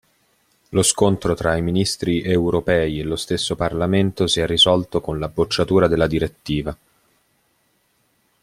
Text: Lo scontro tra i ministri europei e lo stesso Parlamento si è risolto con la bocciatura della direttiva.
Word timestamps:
Lo 0.69 0.81
scontro 0.81 1.35
tra 1.35 1.55
i 1.57 1.61
ministri 1.61 2.23
europei 2.23 2.99
e 2.99 3.03
lo 3.03 3.15
stesso 3.15 3.55
Parlamento 3.55 4.25
si 4.25 4.39
è 4.39 4.47
risolto 4.47 4.99
con 4.99 5.19
la 5.19 5.29
bocciatura 5.29 5.87
della 5.87 6.07
direttiva. 6.07 6.75